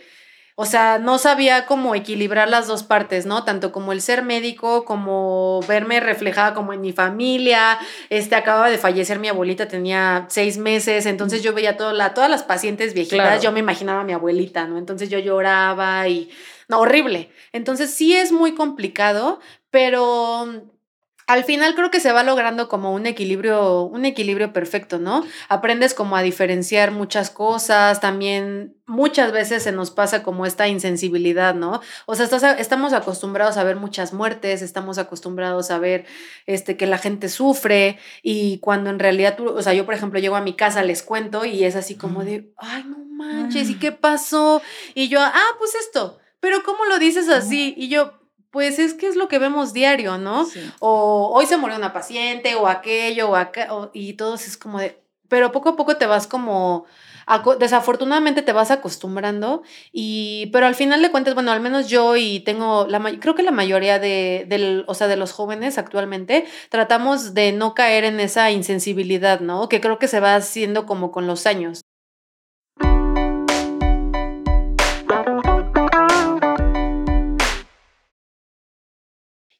[0.56, 3.44] o sea, no sabía cómo equilibrar las dos partes, ¿no?
[3.46, 7.80] Tanto como el ser médico, como verme reflejada como en mi familia.
[8.12, 12.44] Este, acababa de fallecer mi abuelita, tenía seis meses, entonces yo veía la, todas las
[12.44, 14.78] pacientes viejitas, yo me imaginaba a mi abuelita, ¿no?
[14.78, 16.30] Entonces yo lloraba y,
[16.68, 17.32] no, horrible.
[17.54, 19.40] Entonces sí es muy complicado,
[19.72, 20.77] pero
[21.28, 25.26] al final creo que se va logrando como un equilibrio, un equilibrio perfecto, ¿no?
[25.50, 31.54] Aprendes como a diferenciar muchas cosas, también muchas veces se nos pasa como esta insensibilidad,
[31.54, 31.82] ¿no?
[32.06, 36.06] O sea, estamos acostumbrados a ver muchas muertes, estamos acostumbrados a ver
[36.46, 40.22] este, que la gente sufre y cuando en realidad tú, o sea, yo por ejemplo
[40.22, 43.76] llego a mi casa, les cuento y es así como de, ay, no manches, ¿y
[43.76, 44.62] qué pasó?
[44.94, 47.74] Y yo, ah, pues esto, pero ¿cómo lo dices así?
[47.76, 48.14] Y yo,
[48.52, 50.46] pues es que es lo que vemos diario, ¿no?
[50.80, 55.00] O hoy se murió una paciente, o aquello, o acá, y todo es como de,
[55.28, 56.86] pero poco a poco te vas como,
[57.60, 62.40] desafortunadamente te vas acostumbrando, y, pero al final de cuentas, bueno, al menos yo y
[62.42, 67.34] tengo, la, creo que la mayoría de, del, o sea, de los jóvenes actualmente, tratamos
[67.34, 69.68] de no caer en esa insensibilidad, ¿no?
[69.70, 71.82] Que creo que se va haciendo como con los años.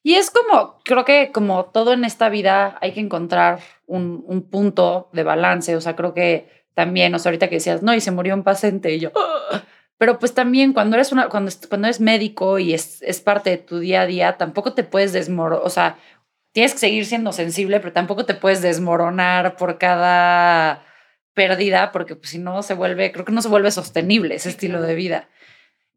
[0.02, 4.48] Y es como, creo que como todo en esta vida hay que encontrar un, un
[4.48, 5.74] punto de balance.
[5.76, 8.44] O sea, creo que también, o sea, ahorita que decías, no, y se murió un
[8.44, 9.64] paciente y yo, ¡Ah!
[9.98, 13.58] pero pues también cuando eres una, cuando, cuando eres médico y es, es parte de
[13.58, 15.98] tu día a día, tampoco te puedes desmoronar, o sea,
[16.52, 20.84] tienes que seguir siendo sensible, pero tampoco te puedes desmoronar por cada
[21.34, 24.80] pérdida, porque pues, si no se vuelve, creo que no se vuelve sostenible ese estilo
[24.80, 25.28] de vida.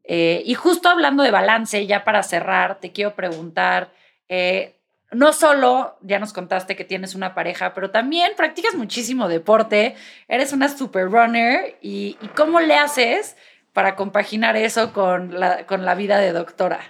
[0.04, 3.92] Eh, y justo hablando de balance, ya para cerrar, te quiero preguntar,
[4.28, 4.78] eh,
[5.12, 9.94] no solo ya nos contaste que tienes una pareja, pero también practicas muchísimo deporte,
[10.28, 13.36] eres una super runner y, ¿cómo le haces
[13.72, 16.80] para compaginar eso con la, con la vida de doctora?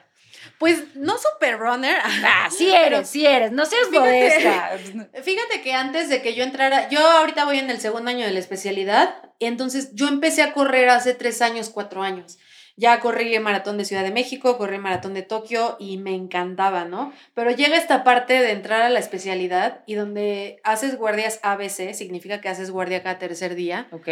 [0.59, 1.97] Pues no super runner.
[2.25, 3.51] Ah, sí eres, sí eres.
[3.51, 7.81] No seas fíjate, Fíjate que antes de que yo entrara, yo ahorita voy en el
[7.81, 12.03] segundo año de la especialidad, y entonces yo empecé a correr hace tres años, cuatro
[12.03, 12.39] años.
[12.77, 16.15] Ya corrí el maratón de Ciudad de México, corrí el maratón de Tokio y me
[16.15, 17.13] encantaba, ¿no?
[17.35, 22.41] Pero llega esta parte de entrar a la especialidad y donde haces guardias ABC, significa
[22.41, 23.89] que haces guardia cada tercer día.
[23.91, 24.09] Ok.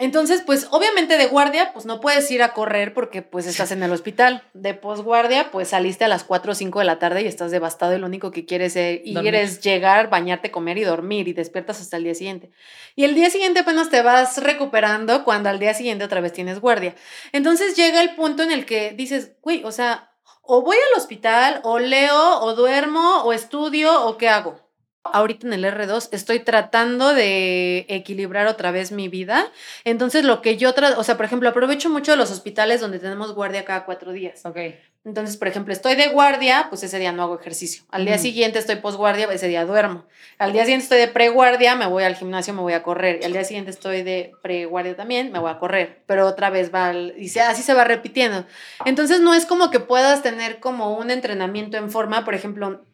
[0.00, 3.82] Entonces, pues obviamente de guardia, pues no puedes ir a correr porque pues estás en
[3.82, 4.42] el hospital.
[4.54, 7.94] De posguardia, pues saliste a las 4 o 5 de la tarde y estás devastado
[7.94, 11.82] y lo único que quieres es, ir es llegar, bañarte, comer y dormir y despiertas
[11.82, 12.50] hasta el día siguiente.
[12.96, 16.60] Y el día siguiente apenas te vas recuperando cuando al día siguiente otra vez tienes
[16.60, 16.94] guardia.
[17.32, 21.60] Entonces llega el punto en el que dices, güey, o sea, o voy al hospital,
[21.62, 24.69] o leo, o duermo, o estudio, o qué hago
[25.04, 29.50] ahorita en el R2 estoy tratando de equilibrar otra vez mi vida.
[29.84, 33.34] Entonces, lo que yo o sea, por ejemplo, aprovecho mucho de los hospitales donde tenemos
[33.34, 34.44] guardia cada cuatro días.
[34.44, 34.58] Ok.
[35.02, 37.84] Entonces, por ejemplo, estoy de guardia, pues ese día no hago ejercicio.
[37.88, 40.04] Al día siguiente estoy posguardia, ese día duermo.
[40.38, 43.20] Al día siguiente estoy de preguardia, me voy al gimnasio, me voy a correr.
[43.22, 46.02] Y al día siguiente estoy de preguardia también, me voy a correr.
[46.04, 48.44] Pero otra vez va, y así se va repitiendo.
[48.84, 52.84] Entonces, no es como que puedas tener como un entrenamiento en forma, por ejemplo,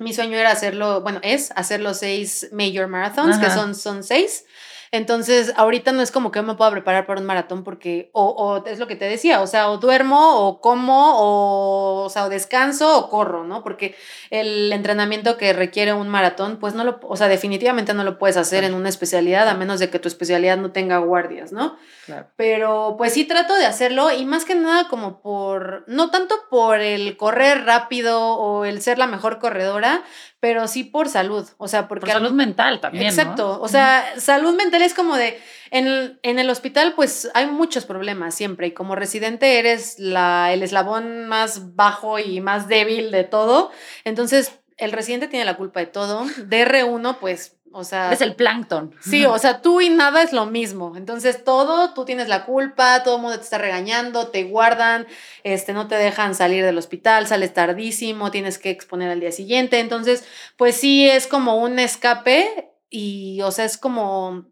[0.00, 4.46] mi sueño era hacerlo, bueno, es hacer los seis major marathons, que son, son seis.
[4.92, 8.66] Entonces, ahorita no es como que me pueda preparar para un maratón porque, o, o,
[8.66, 12.28] es lo que te decía, o sea, o duermo, o como, o, o sea, o
[12.28, 13.62] descanso, o corro, ¿no?
[13.62, 13.94] Porque
[14.30, 18.36] el entrenamiento que requiere un maratón, pues no lo, o sea, definitivamente no lo puedes
[18.36, 21.76] hacer en una especialidad a menos de que tu especialidad no tenga guardias, ¿no?
[22.06, 22.26] Claro.
[22.34, 26.80] Pero pues sí trato de hacerlo y más que nada como por, no tanto por
[26.80, 30.02] el correr rápido o el ser la mejor corredora,
[30.40, 32.06] pero sí por salud, o sea, porque...
[32.06, 33.04] Por salud mental también.
[33.04, 35.38] Exacto, o sea, salud mental es como de,
[35.70, 40.52] en el, en el, hospital pues hay muchos problemas siempre y como residente eres la,
[40.52, 43.70] el eslabón más bajo y más débil de todo,
[44.04, 48.12] entonces el residente tiene la culpa de todo, DR1 pues o sea.
[48.12, 48.94] Es el plancton.
[49.00, 50.96] Sí, o sea, tú y nada es lo mismo.
[50.96, 55.06] Entonces, todo, tú tienes la culpa, todo el mundo te está regañando, te guardan,
[55.44, 59.78] este, no te dejan salir del hospital, sales tardísimo, tienes que exponer al día siguiente.
[59.78, 60.24] Entonces,
[60.56, 64.48] pues sí, es como un escape y, o sea, es como.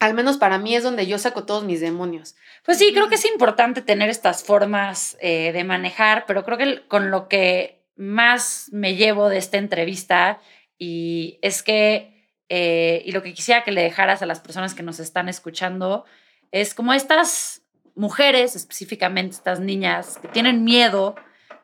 [0.00, 2.36] Al menos para mí es donde yo saco todos mis demonios.
[2.64, 6.86] Pues sí, creo que es importante tener estas formas eh, de manejar, pero creo que
[6.86, 10.38] con lo que más me llevo de esta entrevista
[10.78, 12.17] y es que
[12.48, 16.04] eh, y lo que quisiera que le dejaras a las personas que nos están escuchando
[16.50, 17.62] es como estas
[17.94, 21.16] mujeres, específicamente estas niñas, que tienen miedo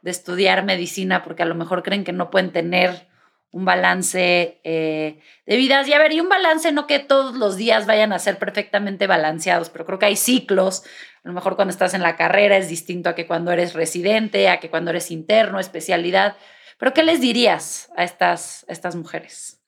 [0.03, 3.09] de estudiar medicina porque a lo mejor creen que no pueden tener
[3.55, 5.87] un balance eh, de vidas.
[5.87, 9.07] Y a ver, y un balance no que todos los días vayan a ser perfectamente
[9.07, 10.83] balanceados, pero creo que hay ciclos.
[11.23, 14.49] A lo mejor cuando estás en la carrera es distinto a que cuando eres residente,
[14.49, 16.37] a que cuando eres interno, especialidad.
[16.79, 19.64] Pero ¿qué les dirías a estas, a estas mujeres?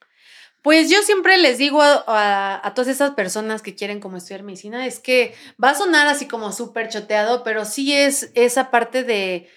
[0.67, 4.99] Pues yo siempre les digo a, todas esas personas que quieren como estudiar medicina, es
[4.99, 9.49] que va a sonar así como súper choteado, pero sí es esa parte de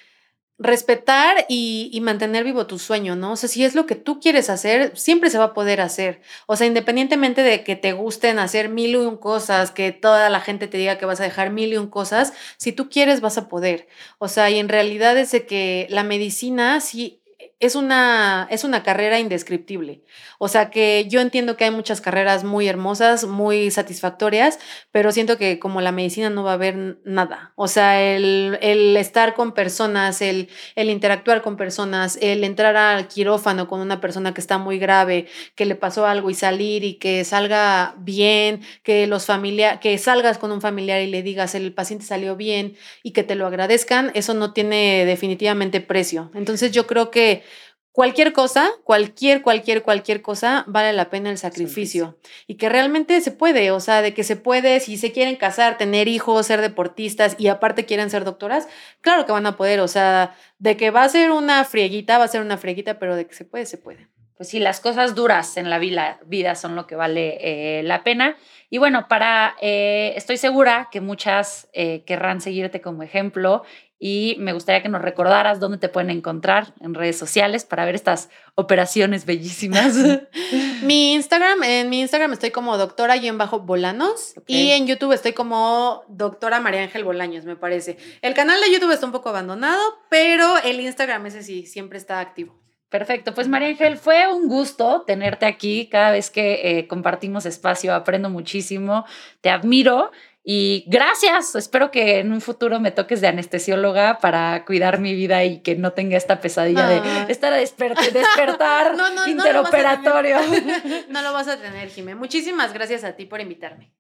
[0.60, 3.32] respetar y, y, mantener vivo tu sueño, ¿no?
[3.32, 6.22] O sea, si es lo que tú quieres hacer, siempre se va a poder hacer.
[6.45, 10.41] O sea, independientemente de que te gusten hacer mil y un cosas, que toda la
[10.41, 13.39] gente te diga que vas a dejar mil y un cosas, si tú quieres vas
[13.39, 13.88] a poder.
[14.19, 17.18] O sea, y en realidad es de que la medicina sí
[17.60, 20.02] es una, es una carrera indescriptible.
[20.38, 24.60] O sea que yo entiendo que hay muchas carreras muy hermosas, muy satisfactorias,
[24.91, 27.52] pero siento que como la medicina no va a haber nada.
[27.56, 28.58] O sea, el,
[28.98, 34.34] estar con personas, el, el, interactuar con personas, el entrar al quirófano con una persona
[34.34, 39.06] que está muy grave, que le pasó algo y salir y que salga bien, que
[39.06, 43.12] los familia que salgas con un familiar y le digas el paciente salió bien y
[43.12, 46.32] que te lo agradezcan, eso no tiene definitivamente precio.
[46.34, 47.43] Entonces yo creo que
[47.91, 52.17] cualquier cosa, cualquier, cualquier, cualquier cosa, vale la pena el sacrificio.
[52.47, 55.78] Y que realmente se puede, o sea, de que se puede, si se quieren casar,
[55.78, 58.67] tener hijos, ser deportistas y aparte quieren ser doctoras,
[59.02, 62.25] claro que van a poder, o sea, de que va a ser una frieguita, va
[62.25, 64.08] a ser una frieguita, pero de que se puede, se puede.
[64.40, 68.37] Pues sí, las cosas duras en la vida, son lo que vale eh, la pena.
[68.69, 73.63] Y bueno, para, eh, estoy segura que muchas eh, querrán seguirte como ejemplo
[74.00, 77.95] y me gustaría que nos recordaras dónde te pueden encontrar en redes sociales para ver
[77.95, 79.95] estas operaciones bellísimas.
[80.83, 86.83] mi Instagram, en mi Instagram estoy como doctora-bolanos y en YouTube estoy como doctora María
[86.83, 87.97] Ángel Bolaños, me parece.
[88.21, 92.21] El canal de YouTube está un poco abandonado, pero el Instagram ese sí, siempre está
[92.21, 92.58] activo.
[92.89, 95.87] Perfecto, pues María Ángel, fue un gusto tenerte aquí.
[95.91, 99.06] Cada vez que eh, compartimos espacio aprendo muchísimo,
[99.41, 100.10] te admiro
[100.52, 101.54] y gracias.
[101.54, 105.75] Espero que en un futuro me toques de anestesióloga para cuidar mi vida y que
[105.75, 108.95] no tenga esta pesadilla de estar a despertar
[109.27, 110.37] interoperatorio.
[111.10, 112.15] No lo vas a tener, Jimé.
[112.15, 113.93] Muchísimas gracias a ti por invitarme.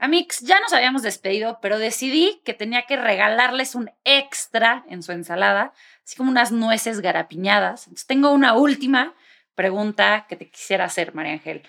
[0.00, 5.10] Amix, ya nos habíamos despedido, pero decidí que tenía que regalarles un extra en su
[5.10, 5.72] ensalada,
[6.04, 7.88] así como unas nueces garapiñadas.
[7.88, 9.16] Entonces tengo una última
[9.56, 11.62] pregunta que te quisiera hacer, María Ángel.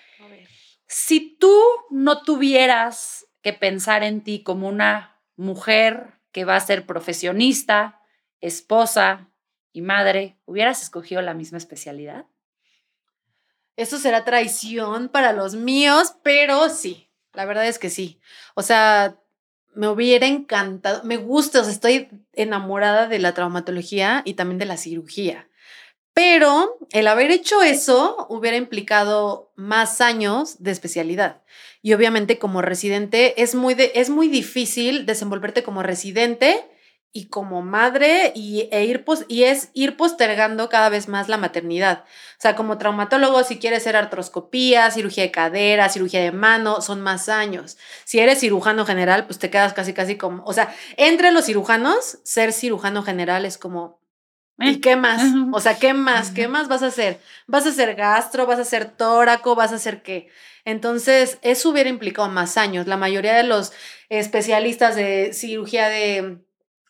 [0.86, 1.60] Si tú
[1.90, 8.00] no tuvieras que pensar en ti como una mujer que va a ser profesionista,
[8.40, 9.28] esposa
[9.72, 12.26] y madre, ¿hubieras escogido la misma especialidad?
[13.74, 18.20] Eso será traición para los míos, pero sí, la verdad es que sí.
[18.54, 19.16] O sea,
[19.74, 24.66] me hubiera encantado, me gusta, o sea, estoy enamorada de la traumatología y también de
[24.66, 25.48] la cirugía.
[26.12, 31.42] Pero el haber hecho eso hubiera implicado más años de especialidad.
[31.82, 36.68] Y obviamente como residente es muy, es muy difícil desenvolverte como residente
[37.12, 42.04] y como madre y, e ir y es ir postergando cada vez más la maternidad.
[42.04, 47.00] O sea, como traumatólogo, si quieres hacer artroscopía, cirugía de cadera, cirugía de mano, son
[47.00, 47.78] más años.
[48.04, 52.18] Si eres cirujano general, pues te quedas casi, casi como, o sea, entre los cirujanos,
[52.22, 54.00] ser cirujano general es como,
[54.58, 55.22] ¿y eh, qué más?
[55.52, 56.30] O sea, ¿qué más?
[56.30, 57.20] ¿Qué más vas a hacer?
[57.48, 58.46] ¿Vas a hacer gastro?
[58.46, 59.56] ¿Vas a hacer tóraco?
[59.56, 60.28] ¿Vas a hacer qué?
[60.64, 62.86] Entonces, eso hubiera implicado más años.
[62.86, 63.72] La mayoría de los
[64.10, 66.38] especialistas de cirugía de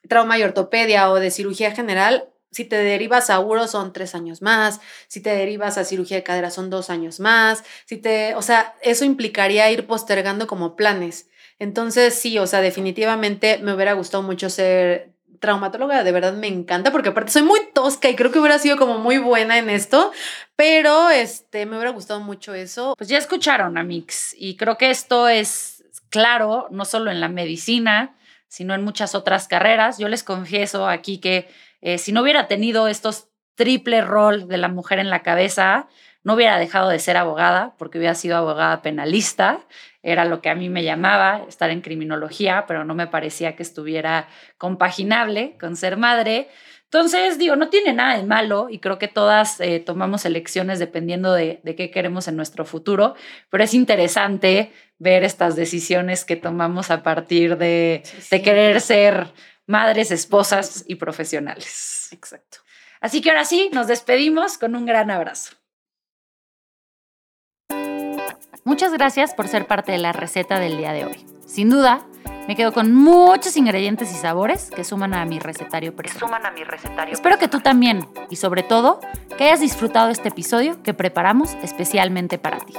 [0.08, 4.42] trauma y ortopedia o de cirugía general, si te derivas a uro son tres años
[4.42, 8.42] más, si te derivas a cirugía de cadera son dos años más, si te, o
[8.42, 11.28] sea, eso implicaría ir postergando como planes.
[11.58, 16.92] Entonces, sí, o sea, definitivamente me hubiera gustado mucho ser traumatóloga, de verdad me encanta,
[16.92, 20.12] porque aparte soy muy tosca y creo que hubiera sido como muy buena en esto,
[20.56, 22.94] pero este, me hubiera gustado mucho eso.
[22.96, 28.16] Pues ya escucharon, Amix, y creo que esto es claro, no solo en la medicina,
[28.50, 29.96] sino en muchas otras carreras.
[29.98, 31.48] Yo les confieso aquí que
[31.80, 35.88] eh, si no hubiera tenido estos triple rol de la mujer en la cabeza,
[36.24, 39.60] no hubiera dejado de ser abogada, porque hubiera sido abogada penalista.
[40.02, 43.62] Era lo que a mí me llamaba, estar en criminología, pero no me parecía que
[43.62, 44.28] estuviera
[44.58, 46.48] compaginable con ser madre.
[46.92, 51.32] Entonces, digo, no tiene nada de malo y creo que todas eh, tomamos elecciones dependiendo
[51.32, 53.14] de, qué queremos en nuestro futuro,
[53.48, 59.28] pero es interesante ver estas decisiones que tomamos a partir de, de querer ser
[59.68, 62.08] madres, esposas y profesionales.
[62.10, 62.58] Exacto.
[63.00, 65.54] Así que ahora sí, nos despedimos con un gran abrazo.
[68.64, 71.24] Muchas gracias por ser parte de la receta del día de hoy.
[71.46, 72.04] Sin duda,
[72.50, 76.18] me quedo con muchos ingredientes y sabores que suman a mi recetario personal.
[76.18, 77.14] suman a mi recetario.
[77.14, 78.98] Espero que tú también y sobre todo
[79.38, 82.74] que hayas disfrutado este episodio que preparamos especialmente para ti.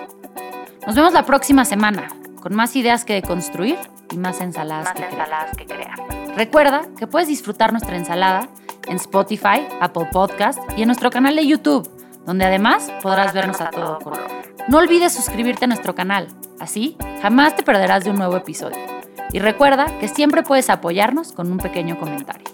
[0.86, 2.09] Nos vemos la próxima semana
[2.41, 3.78] con más ideas que deconstruir
[4.11, 5.97] y más ensaladas, que, ensaladas que crear.
[6.36, 8.49] Recuerda que puedes disfrutar nuestra ensalada
[8.89, 11.89] en Spotify, Apple Podcast y en nuestro canal de YouTube,
[12.26, 14.28] donde además podrás vernos a todo color.
[14.67, 16.28] No olvides suscribirte a nuestro canal,
[16.59, 19.01] así jamás te perderás de un nuevo episodio.
[19.34, 22.45] Y recuerda que siempre puedes apoyarnos con un pequeño comentario.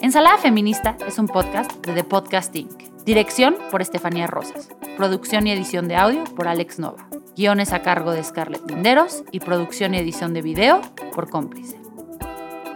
[0.00, 2.82] Ensalada Feminista es un podcast de The Podcast Inc.
[3.04, 4.68] Dirección por Estefanía Rosas.
[4.96, 7.08] Producción y edición de audio por Alex Nova.
[7.36, 10.80] Guiones a cargo de Scarlett Linderos y producción y edición de video
[11.14, 11.80] por Cómplice.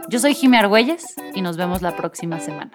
[0.08, 1.04] Yo soy Jimmy Argüelles
[1.34, 2.72] y nos vemos la próxima semana.